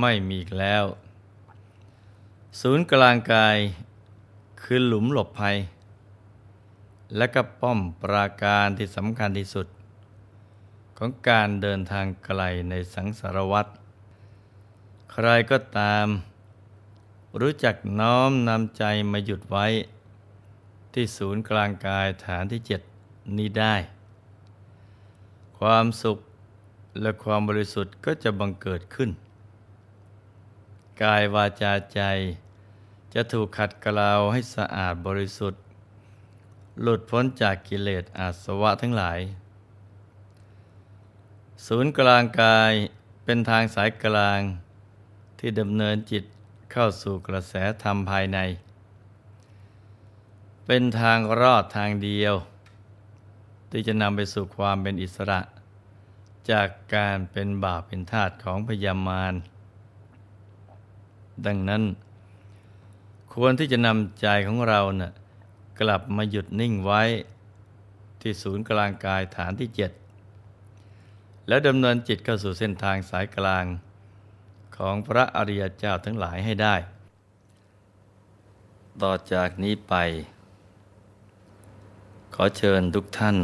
[0.00, 0.84] ไม่มีอีกแล้ว
[2.60, 3.56] ศูนย์กลางกาย
[4.62, 5.56] คือหลุมหลบภัย
[7.16, 9.66] และก็ป้อมปราการที่สำคัญที่สุด
[10.98, 13.70] ของการเดินทางไกลในสังสารวัตร
[15.12, 16.06] ใครก็ตาม
[17.40, 19.66] รู้จักน้อมนำใจมาหยุดไว้
[20.92, 22.80] ที่ศูนย์กลางกายฐานที่เจ็ด
[23.36, 23.74] นี้ได้
[25.58, 26.18] ความสุข
[27.00, 29.10] และความบริสุทธิ์ก็จะบังเกิดขึ้น
[31.02, 32.00] กายวาจาใจ
[33.14, 35.62] จะถูกขัดเกลาให้สะอาดบริสุทธิ์
[36.82, 39.20] หลุดพ้นจากกิเลสอาสวะทั้งหลาย
[41.66, 42.72] ศูนย์กลางกาย
[43.24, 44.40] เป็นทางสายกลาง
[45.38, 46.24] ที่ดำเนินจิต
[46.72, 48.38] เข้าสู่กระแสธรรมภายใน
[50.66, 52.34] เป็นทางรอดทางเดียว
[53.70, 55.40] ที่จะนำไปสู่ความเป็นอิสระ
[56.50, 59.34] จากการเป็นบาปเป็นทาสของพยามาร
[61.46, 61.82] ดังนั้น
[63.32, 65.12] ควรที่จะนำใจของเรานะ่ะ
[65.80, 67.02] กลับมาหยุดนิ่งไว้
[68.20, 69.92] ที่ศูนย์กลางกายฐานที่เจ็ด
[71.48, 73.64] แล้วดำเนินจิตเข้าสู่เส้นทางสายกลาง
[74.76, 76.76] ของพระอริยเจ้าทั้งหลายให้ได้
[79.02, 79.94] ต่อจากนี้ไป
[82.34, 83.36] ขอเชิญทุกท่าน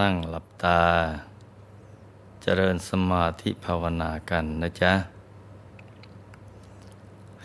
[0.00, 0.82] นั่งหลับตา
[2.42, 4.92] เจริญสมาธิภาวนากันนะจ๊ะ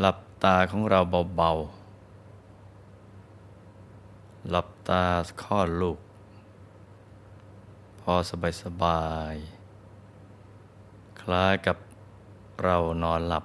[0.00, 1.00] หลับตาของเรา
[1.36, 5.04] เบาๆ หลับตา
[5.42, 5.98] ข้อลูก
[8.00, 9.34] พอสบายสบาย
[11.20, 11.76] คล้ายกับ
[12.62, 13.44] เรานอนหลับ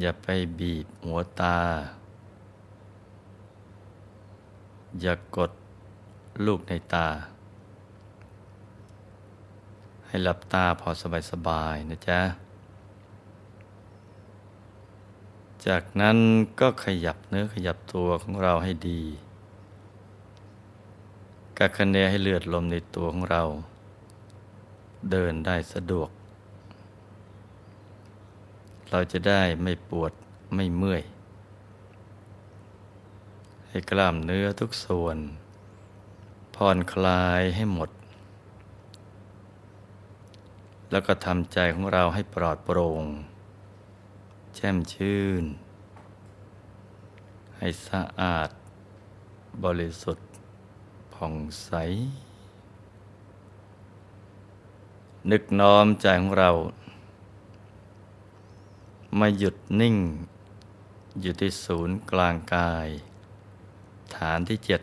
[0.00, 0.26] อย่าไป
[0.58, 1.58] บีบหัวตา
[5.00, 5.52] อย่ากด
[6.46, 7.08] ลูกในตา
[10.06, 10.88] ให้หลับตาพอ
[11.30, 12.20] สบายๆนะจ๊ะ
[15.66, 16.18] จากนั้น
[16.60, 19.02] ก็ขยับเนื้อขยับตัวของเราให้ดี
[21.58, 23.42] กักคะเนให้เลือดลมในตัวของเรา
[25.10, 26.10] เดินได้สะดวก
[28.90, 30.12] เราจะได้ไม่ปวด
[30.54, 31.02] ไม่เมื่อย
[33.68, 35.16] ให้กล้ามเนื้อทุกส่วน
[36.54, 37.90] ผ่อนคลายให้หมด
[40.90, 43.04] แล้วก็ทำใจของเราให้ปลอดโปร่ง
[44.60, 45.44] ช่มชื่น
[47.56, 48.50] ให้สะอาด
[49.64, 50.28] บริสุทธิ์
[51.14, 51.34] ผ่อง
[51.64, 51.70] ใส
[55.30, 56.50] นึกน้อมใจของเรา
[59.18, 59.96] มาหยุดนิ่ง
[61.20, 62.88] อยู่ที่ศูนย์กลางกาย
[64.16, 64.82] ฐานที่เจ็ด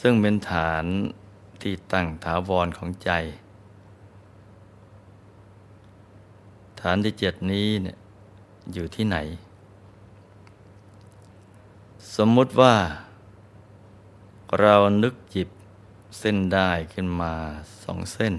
[0.06, 0.84] ึ่งเป็นฐาน
[1.62, 3.10] ที่ตั้งถาวรของใจ
[6.80, 7.96] ฐานที่เจ็ดนี้เนี่ย
[8.72, 9.16] อยู่ที่ไหน
[12.16, 12.74] สมมุติว่า
[14.60, 15.48] เรานึกจิบ
[16.18, 17.32] เส้นได้ขึ้นมา
[17.82, 18.34] สองเส้น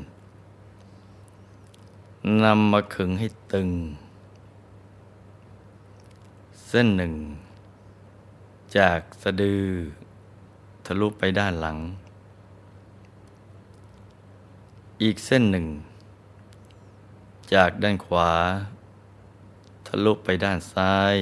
[2.44, 3.70] นำมาขึงให้ตึง
[6.68, 7.14] เส้นหนึ่ง
[8.78, 9.64] จากสะดือ
[10.86, 11.78] ทะลุไปด้านหลัง
[15.04, 15.66] อีกเส้นหนึ่ง
[17.54, 18.32] จากด้านขวา
[19.86, 21.16] ทะลุไปด้านซ้าย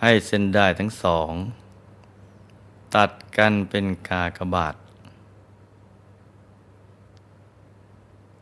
[0.00, 1.32] ให้เส้นได้ทั้งสอง
[2.94, 4.74] ตัดกันเป็นกากบาท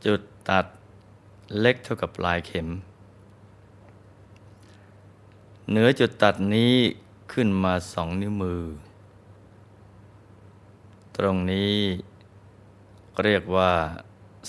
[0.05, 0.67] จุดตัด
[1.61, 2.69] เล็กเท่ากับปลายเข็ม
[5.71, 6.75] เหนือจุดตัดนี้
[7.33, 8.63] ขึ้นมาสองนิ้วมือ
[11.17, 11.75] ตรงนี้
[13.23, 13.73] เรียกว่า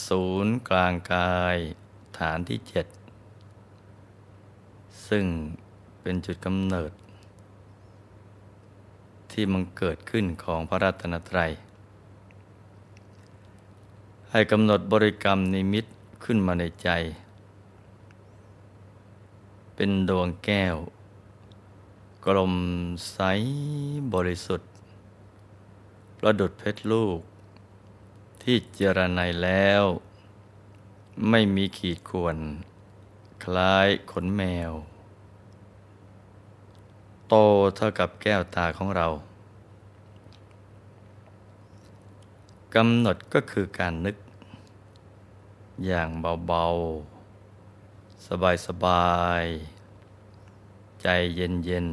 [0.08, 1.58] ศูนย์กลางกาย
[2.20, 2.88] ฐานที่เจ็ด
[5.08, 5.26] ซึ่ง
[6.02, 6.92] เป็นจุดกำเนิด
[9.32, 11.52] ที่มันเกิดขึ้นของพระรัตนตรัย
[14.32, 15.86] ให้กำหนดบริกรรมนิมิต
[16.24, 16.90] ขึ้นมาในใจ
[19.76, 20.76] เป็นดวงแก้ว
[22.26, 22.56] กลม
[23.12, 23.20] ใส
[24.14, 24.70] บริสุทธิ์
[26.20, 27.20] ประดุดเพชรลูก
[28.48, 29.84] ที่เจรไนแล้ว
[31.30, 32.38] ไม่มีขีดข่วน
[33.44, 34.72] คล้ายขนแมว
[37.28, 37.36] โต
[37.76, 39.08] เท่ากับแก้วตาของเรา
[42.76, 44.18] กำหนดก็คือการนึก
[45.86, 46.10] อย่าง
[46.48, 48.26] เบาๆ
[48.66, 51.88] สบายๆ ใจเย็น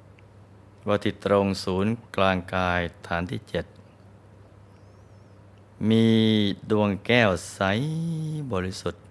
[0.00, 3.66] ๆว่าที่ตรงศูนย์กลางกายฐานที่เจ็ด
[5.88, 6.06] มี
[6.70, 7.60] ดวงแก้วใส
[8.52, 9.04] บริสุทธิ์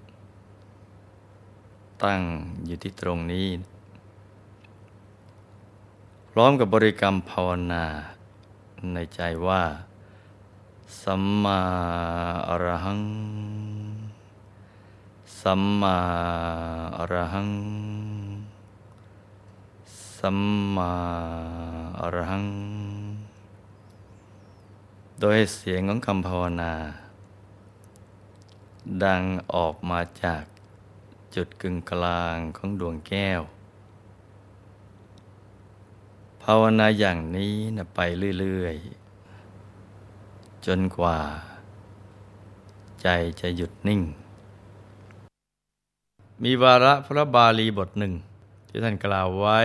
[2.04, 2.22] ตั้ง
[2.66, 3.48] อยู่ที่ตรงนี้
[6.30, 7.86] พร้อมกับบริกรรมภาวนา
[8.94, 9.64] ในใจว่า
[11.02, 11.62] สัมมา
[12.50, 13.02] อรหัง
[15.42, 15.98] สัมมา
[16.98, 17.52] อรหัง
[20.18, 20.40] สัม
[20.76, 20.94] มา
[22.00, 22.46] อรหัง
[25.24, 26.74] โดยเสียงของคำภาวนา
[29.04, 29.24] ดัง
[29.54, 30.44] ออกมาจาก
[31.36, 33.42] จุดกึ่งกลางของดวงแก้ว
[36.44, 38.00] ภาวนาอย่างนี้นะไป
[38.40, 38.76] เรื่อย
[39.72, 41.20] ๆ จนกว่า
[43.02, 43.08] ใจ
[43.42, 44.02] จะหยุดนิ่ง
[46.44, 48.14] มีวาระพระบาลีบทหนึ่ง
[48.68, 49.60] ที่ท่านกล่าวไว้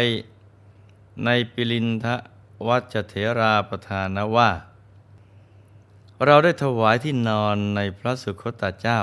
[1.25, 2.17] ในปิลินทะ
[2.67, 4.51] วัชเถราประธานว่า
[6.23, 9.01] เราได้ถวายที่นอนในพระสุคตาเจ้า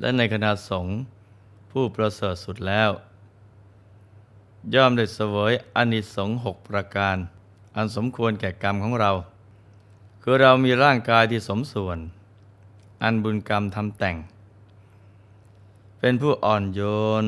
[0.00, 0.94] และในคณะสงฆ์
[1.70, 2.90] ผู้ประเสริฐสุดแล้ว
[4.74, 7.16] ย่อมได้เสวยอนิสงส์หกประการ
[7.76, 9.12] อันสมควรแก่กรรมของเรา
[10.22, 11.98] คือเรามีร่างกายที่สมส่วน
[13.02, 14.16] อันบุญกรรมทำแต่ง
[15.98, 16.80] เป็นผู้อ่อนโย
[17.22, 17.24] น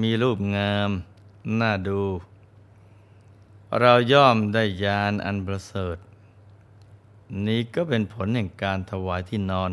[0.00, 0.90] มีรูปงาม
[1.60, 2.02] น่าดู
[3.80, 5.96] เราย่อมได้ยานอันประเสริฐ
[7.46, 9.70] นี้ก็เป็นผลแห่งการถวายที่นอน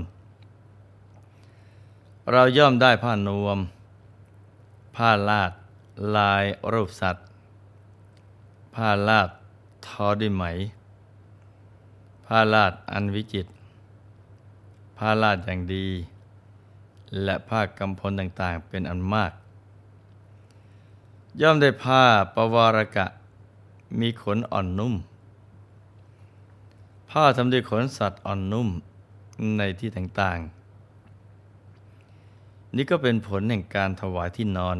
[2.32, 3.58] เราย่อมได้ผ้านวม
[4.96, 5.52] ผ้าลาด
[6.16, 7.26] ลายรูปสัตว์
[8.76, 9.30] ผ้าลาด
[9.88, 10.44] ทอด้วยไหม
[12.26, 13.48] ผ้าลาดอันวิจิต
[14.98, 15.88] ผ้าลาดอย่างดี
[17.24, 19.32] และผ้ากำพลต่างๆเป็นอันมาก
[21.42, 22.04] ย่อมได้ผ้า
[22.36, 23.06] ปวารกะ
[24.00, 24.94] มีขนอ่อนนุ่ม
[27.20, 28.70] ผ้าทำด้วยขนสัตว์อ่อนนุ่ม
[29.58, 34.78] ในที่ต่างๆ นี่ก็เป็นผลแห่งการถวายที่นอน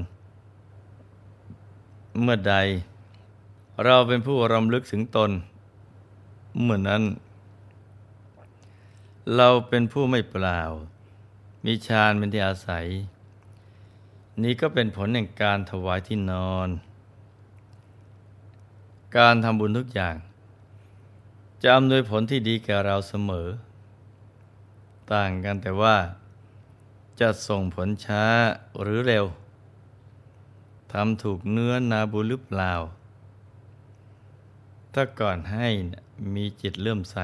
[2.22, 2.56] เมื่อใด
[3.86, 5.32] เราเป็นผู้รำลึกถึงตน
[6.62, 7.04] เมื่อนั้น
[9.36, 10.62] เราเป็นผู้ไม่เปล่า
[11.66, 12.86] มีฌานเป็นที่อาศัย
[14.44, 16.70] นี้ก็เป็นผลแห่งการถวายที่นอน
[19.18, 20.18] การทำบุญทุกอย่าง
[21.64, 23.48] จะอำนวยผลที่ดีแก่เราเสมอ
[25.14, 25.98] ต่างกันแต่ว่า
[27.20, 28.24] จะส่งผลช้า
[28.82, 29.26] หรือเร็ว
[30.92, 32.74] ทำถูกเนื้อนาบุหรือเปล่า
[34.94, 35.68] ถ้าก่อนให้
[36.34, 37.18] มีจิตเลื่อมใส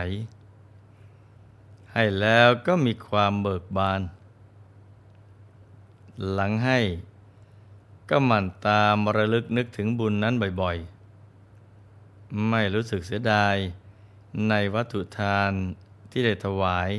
[1.93, 4.01] ให้แล้วก็มีความเบิกบาน
[6.31, 6.79] หลังให้
[8.09, 13.55] ก็หมั่นตามระลึกนึกถึงบุญนั้นบ่อยๆ ไม่รู้สึกเสียดาย
[14.49, 15.51] ในวัตถุทาน
[16.11, 16.89] ที่ได้ถวาย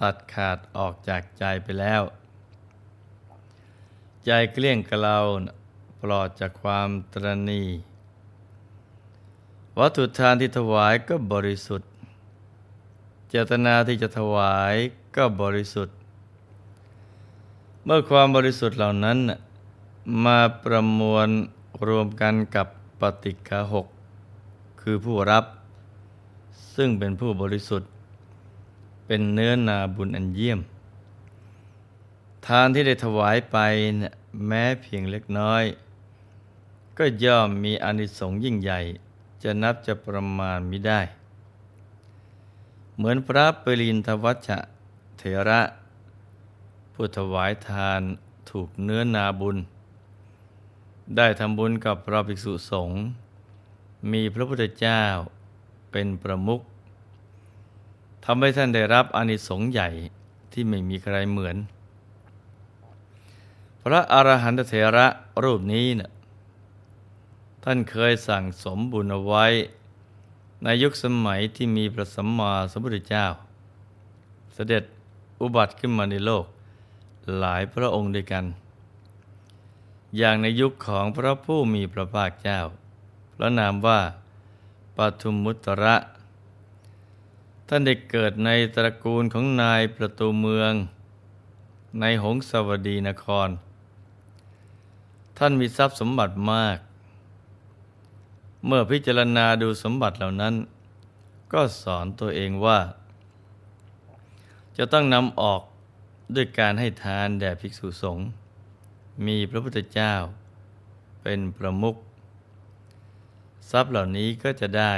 [0.00, 2.02] ตัดขาดออกจากใจไปแล้ว
[4.24, 5.18] ใจเกลี้ยงกลา
[6.00, 7.62] ปลอดจากความตรณี
[9.78, 11.90] วัตถุทานที่ถวายก็บริสุทธิ์
[13.28, 14.74] เจตนาที่จะถวาย
[15.16, 15.96] ก็บริสุทธิ์
[17.84, 19.18] เมื่อความบริสุทธิ์เหล่านั้น
[20.24, 21.28] มาประมวล
[21.88, 22.66] รวมกันกับ
[23.00, 23.86] ปฏิกาหก
[24.80, 25.44] คือผู้รับ
[26.74, 27.90] ซึ่งเป็นผู้บริสุทธิ์
[29.06, 30.60] เป็นเนื้อนาบุญอันเยี่ยม
[32.46, 33.56] ทานที่ได้ถวายไป
[34.46, 35.64] แม้เพียงเล็กน้อย
[36.98, 38.80] ก็ย่อมมีอนิสงส์ยิ่งใหญ่
[39.42, 41.00] จะนับจะประมาณมิได้
[42.96, 44.48] เหมือนพระปรินทวัช
[45.18, 45.60] เถระ
[46.92, 48.00] ผู้ถวายทาน
[48.50, 49.56] ถูกเนื้อนาบุญ
[51.16, 52.98] ได้ทำบุญกับพระภิกษุสงฆ์
[54.12, 55.02] มีพระพุทธเจ้า
[55.90, 56.60] เป็นประมุข
[58.24, 59.88] ทำให้ท่านได้รับอานิสงส์ใหญ่
[60.52, 61.56] ที่ไม่มีใครเหมือน
[63.82, 65.06] พระอรหันตเถระ
[65.44, 66.10] รูปนี้นะ่ะ
[67.64, 69.46] ท่านเคยสั่งสมบุญเอาไว้
[70.62, 73.26] ในยุคสมัยที่มีพระสัมมาสัมพุทธเจ้า
[74.54, 74.84] เสด็จ
[75.40, 76.44] อุบัติขึ้นมาในโลก
[77.38, 78.44] หลายพระองค์ด้วยกัน
[80.16, 82.60] อย่างในยุคของพระผู้มีพระภาคเจ้า
[83.36, 84.00] พระนามว่า
[84.96, 85.96] ปทุมมุตระ
[87.68, 90.72] ท่านได้เกิดในตระกูลของนายประตูเมือง
[92.00, 93.48] ในหงสวดีนคร
[95.38, 96.78] ท่านมีทรัพย์สมบัติมาก
[98.66, 100.54] เมื่อพิจารณาดูสมบัติเหล่านั้น
[101.52, 102.78] ก็สอนตัวเองว่า
[104.76, 105.62] จะต้องนำออก
[106.34, 108.26] ด้วยการให้ทานแด่ภิกษุสงฆ์
[109.26, 110.14] มีพระพุทธเจ้า
[111.22, 111.96] เป็นประมุข
[113.70, 114.94] ทรัพย์เหล่านี้ก็จะได้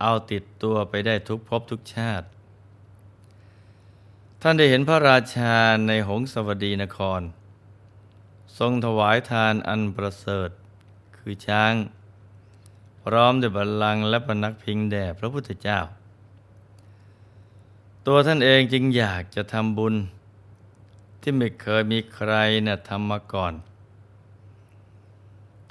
[0.00, 2.26] เอาติดตัวไปได้ทุกภพทุกชาติ
[4.42, 5.54] ท่านได้เห็นพระราชา
[5.86, 7.20] ในหงสวดีนคร
[8.58, 10.50] ทรงถวายทานอันประเสริฐ
[11.16, 11.74] คือช้าง
[13.02, 15.80] พร้อมด้วยบัลลังก์และปนักพิงแด่พระพุทธเจ้า
[18.06, 19.94] ตัวท่านเองจึงอยากจะทำบุญ
[21.20, 22.32] ที่ไม่เคยมีใคร
[22.66, 23.54] นะ่ะทำมาก่อน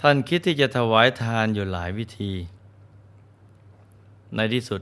[0.04, 2.34] ท่านคิดที่จะถวายทานอยู่หลายวิธี
[4.36, 4.82] ในที่สุด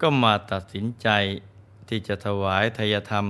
[0.00, 1.08] ก็มาตัดสินใจ
[1.88, 3.26] ที่จะถวายทายธรรม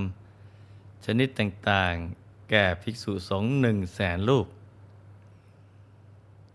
[1.04, 4.47] ชนิดต่างๆ แก่ภิกษุสงฆ์หนึ่งแสนลูก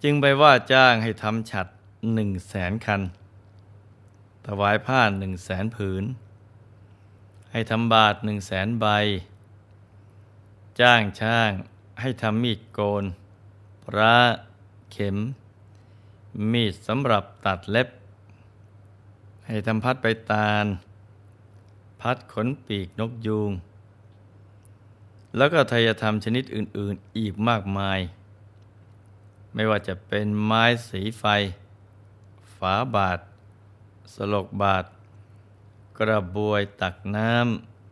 [0.04, 1.68] จึงไปว่าจ้างให้ทำฉัด
[2.13, 3.01] หนึ่งแสนคัน
[4.48, 6.04] ถวายผ้าหนึ่งแสนผืน
[7.51, 8.86] ให้ทำบาทหนึ่งแสนใบ
[10.80, 11.51] จ้างช่าง
[12.01, 13.06] ให้ทำมีดโกน
[13.98, 14.17] ระ
[14.91, 15.17] เข็ม
[16.51, 17.88] มีดสำหรับตัดเล็บ
[19.46, 20.65] ให้ทำพัดใบตาล
[22.01, 23.51] พัดขนปีกนกยูง
[25.36, 28.00] แล้วก็ทายธรรมชนิดอื่น ๆ อีกมากมาย
[29.53, 31.24] ไม่ว่าจะเป็นไม้สีไฟ
[32.58, 33.20] ฝาบาท
[34.13, 34.86] สลกบาท
[36.00, 37.32] กระบวยตักน้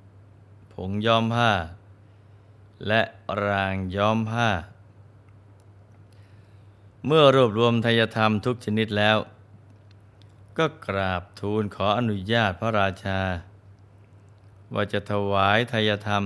[0.06, 1.52] ำผงย้อมผ้า
[2.88, 3.02] และ
[3.46, 4.50] รางย้อมผ้า
[7.08, 9.18] เมื่อรวบรวมทายธรรมทุกชนิดแล้ว
[10.58, 13.20] ก็กราบทูลขออนุญาตพระราชา
[14.74, 16.24] ว่าจะถวายทายธรรม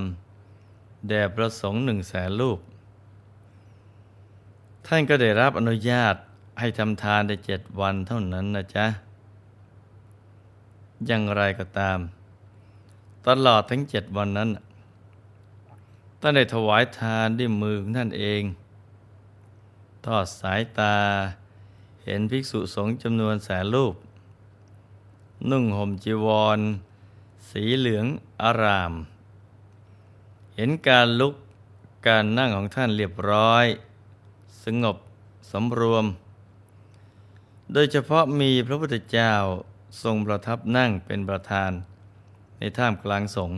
[1.08, 2.60] แด่พระสงฆ์หนึ่งแสนรูป
[4.88, 6.16] ท่านก็ได้รับอนุญาต
[6.60, 8.86] ให้ทำทานได้เจ็ดวันเท่านั้นนะจ๊ะ
[11.06, 12.00] อย่างไรก็ตาม
[13.28, 14.50] ตลอดทั้งเจ็ดวันนั้น
[16.22, 18.44] ท่านได้ถวายทานด้วยมือของท่านเอง
[20.06, 20.98] ทอดสายตา
[22.04, 23.96] เห็นภิกษุสงฆ์จำนวนแสนรูป
[25.50, 26.28] นุ่งห่มจีว
[26.58, 26.60] ร
[27.50, 28.06] สีเหลือง
[28.42, 28.94] อาราม
[30.56, 31.36] เห็นการลุก
[32.08, 33.66] การนั่งของท่านเรียบร้อย
[34.64, 34.98] สงบ
[35.52, 36.06] สำรวม
[37.74, 39.34] โดยเฉพาะมีพระพุทธเจ้า
[40.04, 41.72] ทรงประทับนั่งเป็นประธาน
[42.58, 43.58] ในท่ามกลางสงฆ์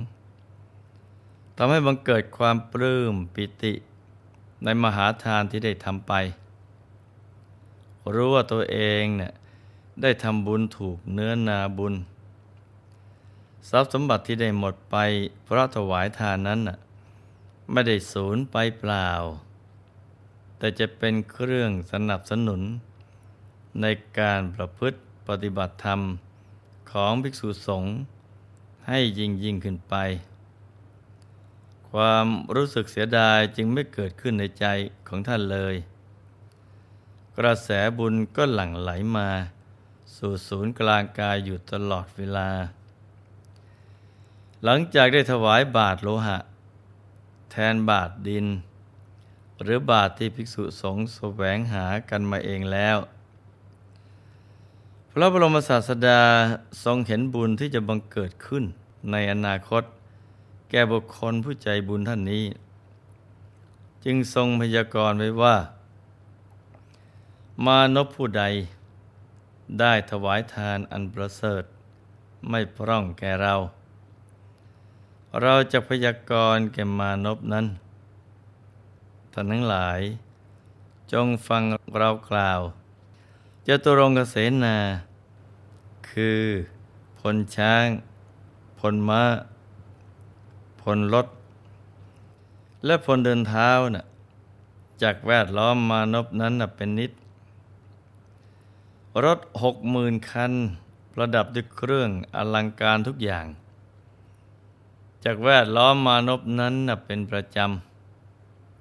[1.57, 3.73] ทำให้บังเกิดความปลื้มปิติ
[4.63, 6.13] ในมหาทานที่ได้ทำไป
[8.13, 9.33] รู้ว่าตัวเองเนี่ย
[10.01, 11.93] ได้ทำบุญถูกเนื้อนาบุญ
[13.69, 14.95] ทรัพย์สมบัติที่ได้หมดไป
[15.43, 16.77] เพราะถวายทานนั้นน่ะ
[17.71, 19.09] ไม่ได้สูญไปเปล่า
[20.57, 22.61] แต่จะเป็นเครื่องสนับสนุน
[23.81, 23.85] ใน
[24.19, 25.99] การประพฤติปฏิบัติธรรม
[26.91, 27.91] ของภิกษุสงฆ์
[28.87, 29.95] ให้ยิ่งยิ่งขึ้นไป
[31.91, 34.65] ความรู้สึกเสียดายจึงไม่เกิดขึ้นในใจ
[35.07, 35.75] ของท่านเลย
[37.37, 39.29] กระแสบุญก็หลั่งไหลมา
[40.15, 42.49] สู่ศูนย์กลางกายอยู่ตลอดเวลา
[44.63, 46.37] หลังจากได้ถวายบาทโลหะ
[47.51, 48.45] แทนบาทดิน
[49.63, 52.97] หรือบาทที่ภิกษุสงฆ์แสวงหากันมาเองแล้ว
[55.11, 56.21] พระบรมศาสดา
[56.83, 58.63] ทรงเห็นบุญที่จะบังเกิดขึ้น
[59.11, 59.83] ในอนาคต
[60.73, 62.45] แก่บุคคลผู้ใจบุญท่านนี้
[64.03, 65.55] จึงทรงพยากรณ์ไว้ว่า
[67.65, 68.43] มานพผู้ใด
[69.79, 71.63] ได้ถวายทานอันประเสริฐ
[72.49, 73.55] ไม่พร่องแก่เรา
[75.41, 77.65] เราจะพยากรณ์แก่มานพนั้น
[79.33, 79.99] ท่านทั้งหลาย
[81.11, 81.63] จงฟัง
[81.99, 82.61] เรากล่าว
[83.67, 84.77] จะตุรงกเสนา
[86.09, 86.41] คือ
[87.19, 87.85] พลช้าง
[88.79, 89.21] พลม้า
[90.81, 91.27] พลรถ
[92.85, 94.05] และพลเดินเท้านะ่ะ
[95.01, 97.11] จากแวดล้อมมานพนั้นนะเป็นนิด
[99.25, 100.51] รถหกหมื่นคัน
[101.13, 103.45] ประดับด้วยเครื่องอลังการทุกอย่าง
[105.23, 106.73] จากแวดล้อมมานพนั้น
[107.05, 107.57] เป็นประจ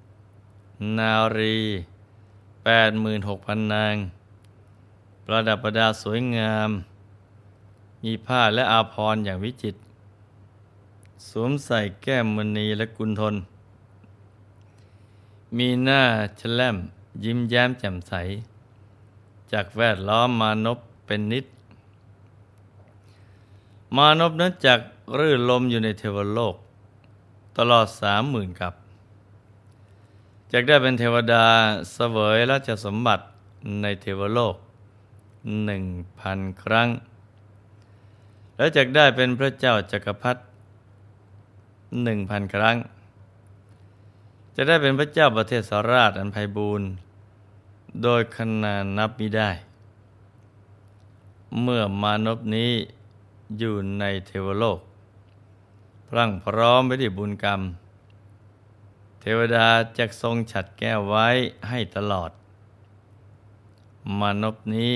[0.03, 1.57] ำ นารี
[2.65, 3.95] แปดหมื่นหกพันนาง
[5.25, 6.69] ประดับประดาสวยงาม
[8.03, 9.79] มีผ้าและอาภรณ์อย่างวิจิตร
[11.29, 13.35] สวมใส่แก้มมณีและกุลทน
[15.57, 16.01] มีหน้า
[16.39, 16.77] ฉลม
[17.23, 18.13] ยิ้มแย้มแจ่มใส
[19.51, 21.45] จากแวดล้อมมานพเป็นนิด
[23.95, 24.79] มานพนั้นจาก
[25.17, 26.55] รื่นลมอยู่ในเทวโลก
[27.57, 28.73] ตลอดสามหมื่นกับ
[30.51, 31.45] จากได้เป็นเทวดา
[31.93, 33.23] เสวยราชสมบัติ
[33.81, 34.55] ในเทวโลก
[35.65, 35.85] หนึ่ง
[36.19, 36.87] พันครั้ง
[38.57, 40.41] และจากได้เป็นพระเจ้าจักรพรรดิ
[42.03, 42.77] หนึ่งพันครั้ง
[44.55, 46.87] จะได้เป็นพระเจ้าประเทศสาราชอันไพบูรณ์
[48.03, 49.49] โดยขนานับมิได้
[51.61, 52.71] เมื่อมานพนี้
[53.59, 54.79] อยู่ในเทวโลก
[56.07, 57.61] พรั่งพร้อมไปด้วยบุญกรรม
[59.21, 59.67] เทวดา
[59.97, 61.27] จะทรงฉัดแก้วไว้
[61.69, 62.31] ให้ตลอด
[64.19, 64.93] มานพนี้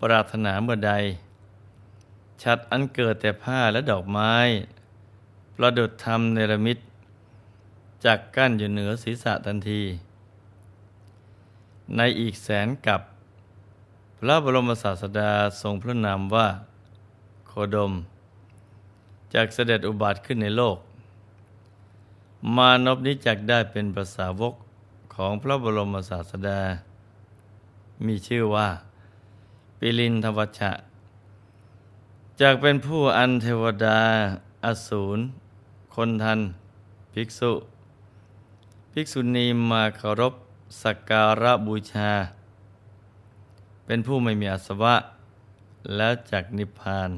[0.00, 0.92] ปรารถนาเมื่อใด
[2.42, 4.34] ฉัดอันเกิดแต่ผ้าและดอกไม้
[5.62, 6.78] ประดุดธรรมเนรมิต
[8.04, 9.82] จากกั้นอยู่เหนือศีรษะทันที
[11.96, 13.00] ในอีกแสนกับ
[14.18, 16.48] พระบรมศาสดาทรงพระนามว่า
[17.48, 17.92] โคดม
[19.34, 20.78] จากเสด็จอุบัติขึ้นในโลก
[22.56, 24.54] มานพนี้จักได้เป็นภาษาวก
[25.14, 26.60] ของพระบรมศาสดา
[28.06, 28.68] มีชื่อว่า
[29.78, 30.72] ปิลินทวัชชะ
[32.40, 34.00] จากเป็นผู้อันเทวดา
[34.66, 35.20] อสูร
[35.94, 36.40] คนทัน
[37.12, 37.52] ภิกษุ
[38.92, 40.34] ภิกษุณีมาเคารพ
[40.82, 42.10] สักการะบูชา
[43.84, 44.94] เป็นผู้ไม่มีอาสวะ
[45.96, 47.10] แล้วจักนิพพาน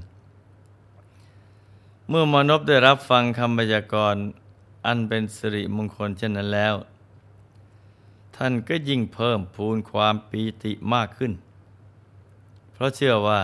[2.08, 4.22] เมื่อมนุษย์ได้รับฟังคำพยากรณ์
[4.86, 6.74] อันเป็นสิริมงคลเช่นนั้นแล้ว
[8.36, 11.32] ท่านก็ยิ่งเพิ่มพูนความปีติมากขึ้น
[12.72, 13.42] เพราะเชื่อว่า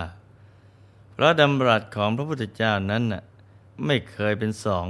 [1.14, 3.23] พระดำรัสของพระพุทธเจ้านั้นน่ะ
[3.85, 4.87] ไม่เคยเป็นสอง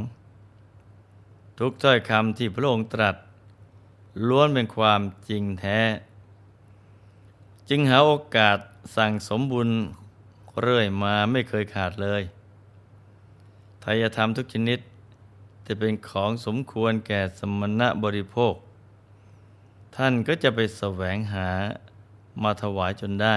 [1.59, 3.17] ทุกถ้อยคำที่พระองค์ตรัส
[4.29, 5.81] ล้วนเป็นความจริงแท้
[7.69, 8.59] จึงหาโอกาส
[8.97, 9.69] สั่งสมบุญ
[10.61, 12.23] เรื่อยมาไม่เคยขาดเลย
[13.83, 14.79] ทายธรรมทุกชนิด
[15.67, 18.55] จะเป็นของสมควรแก่สมณะบริโภค
[19.97, 21.49] ท่านก็จะไปแสวงหา
[22.43, 23.37] มาถวายจนได้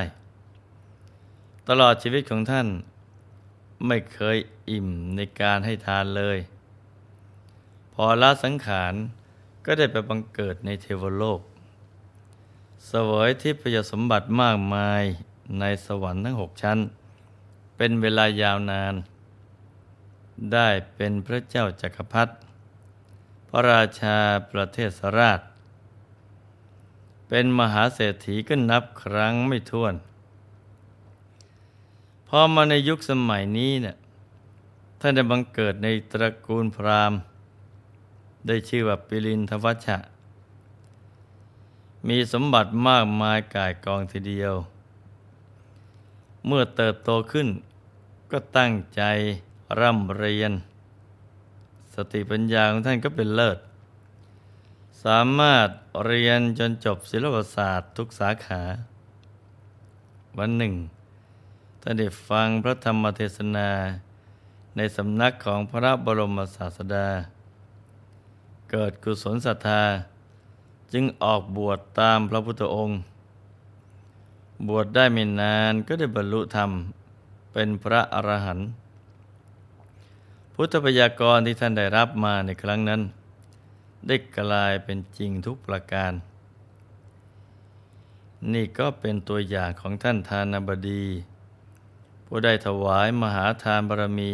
[1.68, 2.68] ตลอดชีวิตของท่าน
[3.88, 4.38] ไม่เคย
[4.70, 6.38] อิ่มในการให้ทานเลย
[7.94, 8.94] พอละสังขาร
[9.66, 11.42] ก็ได้ไปบังเกิดในเทวโลก
[12.90, 15.04] สวยทิพยสมบัติมากมาย
[15.60, 16.80] ในสวรรค์ทั้งหกชั้น
[17.78, 18.94] เป็นเวลายาวนาน
[20.54, 22.34] ได้เป็นพระเจ้าจักรพรรดิ
[23.50, 24.18] พระราชา
[24.52, 25.42] ประเทศสราช
[27.28, 29.96] เป็นมหาเศรษฐีก็นับครั้งไม่ถ้วน
[32.28, 33.96] พอมาในยุคสมัยนี้เนี่ย
[35.00, 37.20] ท่านได้บังเกิดในตระกูลพราหมณ์
[38.48, 39.98] ได้ชื่อว่าปิลินทวัชชะ
[42.08, 44.54] มีสมบัติมากมายกายกองทีเดียว
[46.46, 47.48] เมื่อเติบโตขึ้น
[48.32, 49.02] ก็ตั้งใจ
[49.80, 50.52] ร่ำเรียน
[51.94, 53.58] สติปัญญาของท่านก็เป็นเลิศ
[55.04, 55.70] สามารถ
[56.06, 58.62] เรียนจนจบศิลปศาสตร์ทุกสาขา
[60.38, 60.74] วันหนึ่ง
[61.82, 63.70] ท่านได้ฟังพระธรรมเทศนา
[64.76, 67.08] ในสำนักของพระบรมศาสดา
[68.72, 69.84] เกิดกุศลศรัทธา
[70.94, 72.98] จึงออกบวชตามพระพุทธองค์
[74.68, 76.72] บวชได้ไม่นานก็ได้บรรลุธรรม
[77.54, 78.68] เป็นพระอรหันต์
[80.54, 83.02] พุทธพยากรที่ท่านได้รับมาในครั้งนั้น
[84.08, 86.14] ได้กลายเป็นจริงทุกประการ
[88.54, 91.04] นี่ก็เป็นตัวอย่างของท่านทานบดี
[92.26, 94.32] ผู้ได้ถวายมหาทานบารมี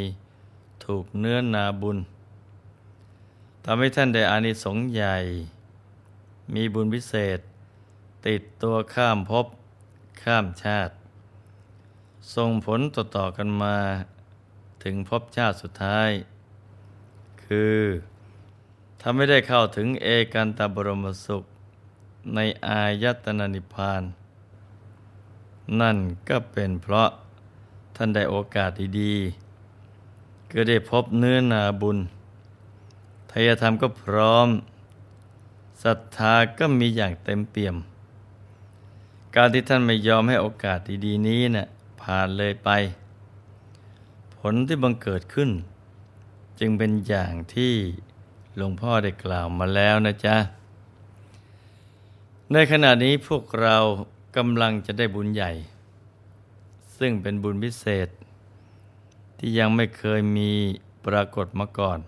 [0.86, 1.98] ถูกเนื้อนาบุญ
[3.70, 5.18] ทำให้ท่านได้อานิสงส์ใหญ่
[6.54, 7.40] มีบุญพิเศษ
[8.28, 9.48] ติดตัวข้ามภพ
[10.24, 10.94] ข้ามชาติ
[12.36, 13.78] ส่งผลต่อๆกันมา
[14.84, 16.10] ถึงภพชาติสุดท้าย
[17.46, 17.78] คือ
[19.02, 21.44] ทำให้ได้เข้าถึงเอกันตบรมสุข
[22.36, 24.04] ในอายตนะนิพพาน
[25.82, 25.98] นั่น
[26.30, 27.10] ก็เป็นเพราะ
[27.96, 32.00] ท่านได้โอกาสดีๆ ก็ได้พบเนื้อนาบุญ
[33.48, 34.48] ยธรรมก็พร้อม
[35.84, 37.76] ศรัทธาก็มีอย่างเต็มเปี่ยม
[39.36, 41.68] การที่ท่านไม่ยอมให้โอกาสดีๆนี้นะ่ะ
[42.02, 42.70] ผ่านเลยไป
[44.36, 45.50] ผลที่บังเกิดขึ้น
[46.60, 47.74] จึงเป็นอย่างที่
[48.56, 50.38] หลวงพ่อได้กล่าวมาแล้วนะจ๊ะ
[52.54, 53.78] ในขณะนี้พวกเรา
[54.38, 55.52] กำลังจะได้บุญใหญ่
[56.98, 58.08] ซึ่งเป็นบุญพิเศษ
[59.38, 60.52] ที่ยังไม่เคยมี
[61.06, 62.00] ปรากฏมาก่อน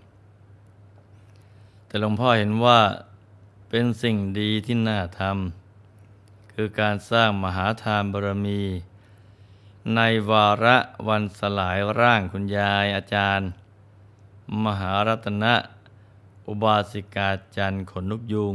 [1.90, 2.80] แต่หลวงพ่อเห็นว่า
[3.70, 8.62] เป็นสิ่งดีที่น่าทำคือการสร้างมหาทานบารมี
[9.94, 10.00] ใน
[10.30, 10.76] วาระ
[11.08, 13.48] วันสลายร่างคุณยายอาจารย์
[14.64, 15.54] มหารัตนะ
[16.48, 18.54] อุบาสิกาจันขนนุกยูง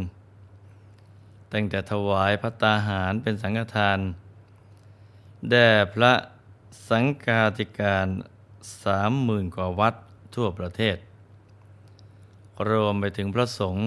[1.51, 3.99] ตั้งแต่ถวายพระตาหารเป็นสังฆทาน
[5.49, 6.13] แด่พระ
[6.89, 8.07] สังฆาธิการ
[8.83, 9.93] สามหมื่นกว่าวัด
[10.35, 10.97] ทั่วประเทศ
[12.69, 13.85] รวมไปถึงพระสงฆ์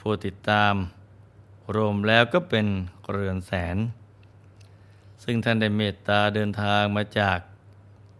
[0.00, 0.74] ผู้ติดตาม
[1.74, 2.66] รวมแล้วก็เป็น
[3.10, 3.76] เรือนแสน
[5.24, 7.38] ซึ่งท่านได้เมตตาเดินทางมาจาก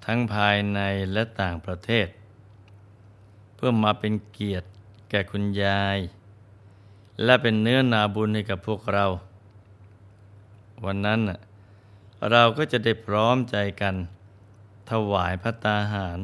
[0.05, 0.81] ทั้งภายใน
[1.13, 2.09] และต่างประเทศ
[3.55, 4.69] เพื่อมาเป็นเกียรติ
[5.11, 5.99] แก่คุณยาย
[7.25, 9.07] และเป็นเนื้อนาบุญให้กับพวกเรา
[10.85, 11.21] วันนั้น
[12.31, 13.95] เราก็จะได้พร้อมใจกัน
[14.91, 16.21] ถวายพระตาหาร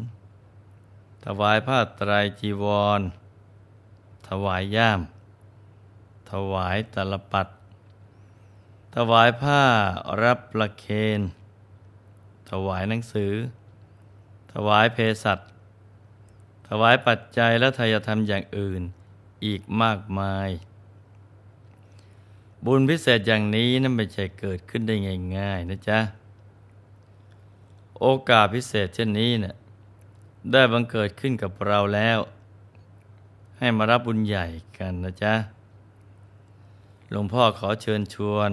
[1.25, 2.65] ถวายผ้าไตรจีว
[2.99, 3.01] ร
[4.29, 5.01] ถวายย่าม
[6.31, 7.49] ถวายตลปัด
[8.95, 9.63] ถวายผ้า
[10.23, 10.85] รับประเค
[11.19, 11.21] น
[12.51, 13.33] ถวายหนังสือ
[14.53, 15.39] ถวายเพศัต
[16.69, 18.83] ถวายปัจจัยและทายธรรมอย่างอื่น
[19.45, 20.49] อีกมากมาย
[22.65, 24.95] บุญพิเศษอย่างนี้นั้นไม่ใช่เกิดขึ้นได้
[25.37, 26.01] ง่าย ๆ นะจ๊ะ
[28.01, 29.55] โอกาสพิเศษเช่นนี้เนะี่ย
[30.53, 32.19] ได้บังเกิดขึ้นกับเราแล้ว
[33.63, 34.47] ให้มารับบุญใหญ่
[34.79, 35.35] กันนะจ๊ะ
[37.11, 38.51] หลวงพ่อขอเชิญชวน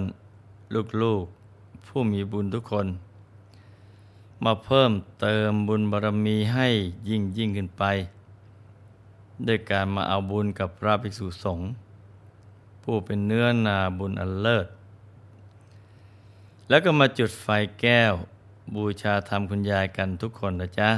[1.02, 2.86] ลูกๆ ผู้มีบุญทุกคน
[4.44, 6.68] มาเพิ่มเติมบุญบารมีให้
[7.08, 7.84] ยิ่งยิ่งขึ้นไป
[9.46, 11.68] ด้วยการมาเอาบุญกับพระภิกษุสงฆ์
[12.82, 14.66] ผู้เป็นเนื้อนาบุญอันเลิศ
[16.68, 17.46] แล้วก็มาจุดไฟ
[17.80, 18.14] แก้ว
[18.74, 20.90] บูชาธรรมคุณยายกันทุกคนนะจ๊ะ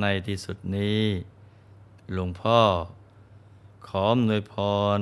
[0.00, 1.02] ในที่สุดนี้
[2.14, 2.60] หลวงพ่อ
[3.86, 4.54] ขออำนวยพ
[4.96, 4.98] ร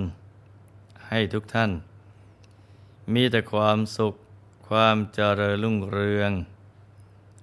[1.08, 1.70] ให้ทุกท่าน
[3.14, 4.14] มีแต่ความสุข
[4.68, 6.32] ความเจริญรุ่งเรือง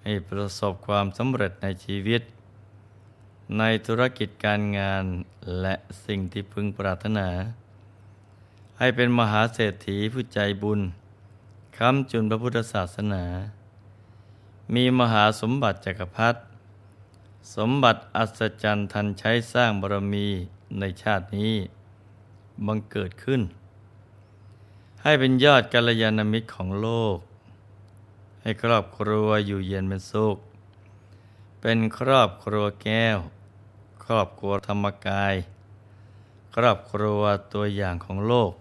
[0.04, 2.22] ให้ประสบความสำเร็จในชีวิต
[3.58, 5.04] ในธุรกิจการงาน
[5.62, 5.76] และ
[6.06, 7.30] สิ่งที่พึงปรารถนา
[8.80, 10.80] ให้เป็นมหาเศรษฐีผู้ใจบุญ
[11.78, 13.24] ค้ำจุนพระพุทธศาสนา
[14.76, 16.40] มีมหาสมบัติจักรพรรดิ
[17.54, 20.28] สมบัติอัศจรรย์ทันใช้สร้างบารมี
[20.80, 21.56] ในชาตินี้
[22.66, 23.42] บังเกิดขึ้น
[25.02, 27.18] ให้เป็นยอดกัลยาณมิตรของโลก
[28.42, 30.38] ให้ครอบครัวอยู่เย็นเป็นสุข
[31.62, 33.18] เป็นครอบครัวแก้ว
[34.04, 35.36] ครอบครัวธรรมกาย
[36.56, 37.22] ครอบครัว
[37.54, 38.52] ตัวอย่างของโลก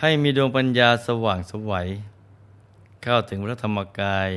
[0.00, 1.88] ให้มีดวงปัญญาสว่างสวัย
[3.02, 4.30] เข้าถึงพระธรรมกาย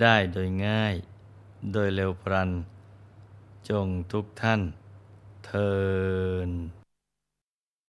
[0.00, 0.96] ได้โดยง่าย
[1.72, 2.50] โดยเร็วพลัน
[3.68, 4.60] จงทุกท่าน
[5.46, 5.70] เทิ
[6.48, 6.50] น